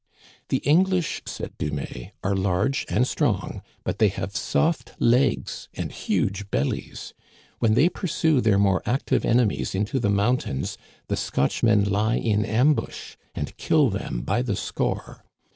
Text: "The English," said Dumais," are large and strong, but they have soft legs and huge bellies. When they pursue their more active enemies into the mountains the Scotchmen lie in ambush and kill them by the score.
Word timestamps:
"The 0.49 0.63
English," 0.65 1.21
said 1.27 1.55
Dumais," 1.59 2.11
are 2.23 2.35
large 2.35 2.87
and 2.89 3.05
strong, 3.07 3.61
but 3.83 3.99
they 3.99 4.07
have 4.07 4.35
soft 4.35 4.93
legs 4.97 5.69
and 5.75 5.91
huge 5.91 6.49
bellies. 6.49 7.13
When 7.59 7.75
they 7.75 7.87
pursue 7.87 8.41
their 8.41 8.57
more 8.57 8.81
active 8.87 9.23
enemies 9.23 9.75
into 9.75 9.99
the 9.99 10.09
mountains 10.09 10.75
the 11.07 11.15
Scotchmen 11.15 11.83
lie 11.83 12.15
in 12.17 12.43
ambush 12.45 13.15
and 13.35 13.55
kill 13.57 13.91
them 13.91 14.21
by 14.21 14.41
the 14.41 14.55
score. 14.55 15.23